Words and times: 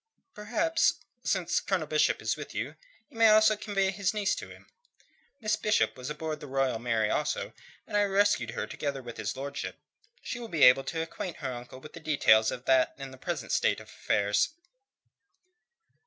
"Perhaps, 0.33 0.95
since 1.23 1.59
Colonel 1.59 1.85
Bishop 1.85 2.23
is 2.23 2.35
with 2.35 2.55
you, 2.55 2.75
you 3.11 3.19
will 3.19 3.39
convey 3.57 3.91
his 3.91 4.15
niece 4.15 4.33
to 4.33 4.49
him. 4.49 4.65
Miss 5.39 5.55
Bishop 5.55 5.95
was 5.95 6.09
aboard 6.09 6.39
the 6.39 6.47
Royal 6.47 6.79
Mary 6.79 7.11
also, 7.11 7.53
and 7.85 7.95
I 7.95 8.01
rescued 8.05 8.49
her 8.57 8.65
together 8.65 9.03
with 9.03 9.17
his 9.17 9.37
lordship. 9.37 9.77
She 10.23 10.39
will 10.39 10.47
be 10.47 10.63
able 10.63 10.85
to 10.85 11.03
acquaint 11.03 11.37
her 11.37 11.53
uncle 11.53 11.79
with 11.79 11.93
the 11.93 11.99
details 11.99 12.49
of 12.49 12.65
that 12.65 12.95
and 12.97 13.09
of 13.09 13.11
the 13.11 13.23
present 13.23 13.51
state 13.51 13.79
of 13.79 13.89
affairs." 13.89 14.49